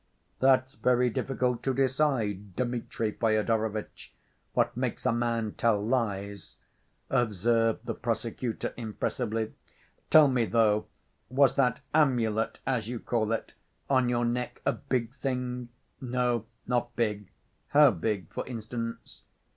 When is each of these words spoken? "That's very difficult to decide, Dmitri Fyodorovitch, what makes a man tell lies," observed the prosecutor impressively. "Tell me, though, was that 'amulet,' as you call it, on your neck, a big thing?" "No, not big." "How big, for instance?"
"That's 0.39 0.73
very 0.73 1.11
difficult 1.11 1.61
to 1.61 1.75
decide, 1.75 2.55
Dmitri 2.55 3.11
Fyodorovitch, 3.11 4.11
what 4.53 4.75
makes 4.75 5.05
a 5.05 5.11
man 5.13 5.51
tell 5.51 5.79
lies," 5.79 6.55
observed 7.11 7.85
the 7.85 7.93
prosecutor 7.93 8.73
impressively. 8.77 9.53
"Tell 10.09 10.27
me, 10.27 10.45
though, 10.45 10.87
was 11.29 11.53
that 11.53 11.81
'amulet,' 11.93 12.57
as 12.65 12.89
you 12.89 12.97
call 12.99 13.31
it, 13.31 13.53
on 13.91 14.09
your 14.09 14.25
neck, 14.25 14.59
a 14.65 14.71
big 14.73 15.13
thing?" 15.13 15.69
"No, 16.01 16.47
not 16.65 16.95
big." 16.95 17.29
"How 17.67 17.91
big, 17.91 18.33
for 18.33 18.43
instance?" 18.47 19.21